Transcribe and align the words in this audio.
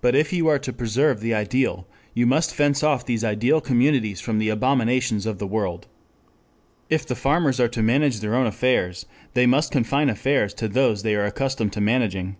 But 0.00 0.16
if 0.16 0.32
you 0.32 0.48
are 0.48 0.58
to 0.58 0.72
preserve 0.72 1.20
the 1.20 1.32
ideal, 1.32 1.86
you 2.14 2.26
must 2.26 2.52
fence 2.52 2.82
off 2.82 3.06
these 3.06 3.22
ideal 3.22 3.60
communities 3.60 4.20
from 4.20 4.38
the 4.40 4.48
abominations 4.48 5.24
of 5.24 5.38
the 5.38 5.46
world. 5.46 5.86
If 6.90 7.06
the 7.06 7.14
farmers 7.14 7.60
are 7.60 7.68
to 7.68 7.80
manage 7.80 8.18
their 8.18 8.34
own 8.34 8.48
affairs, 8.48 9.06
they 9.34 9.46
must 9.46 9.70
confine 9.70 10.10
affairs 10.10 10.52
to 10.54 10.66
those 10.66 11.04
they 11.04 11.14
are 11.14 11.26
accustomed 11.26 11.72
to 11.74 11.80
managing. 11.80 12.34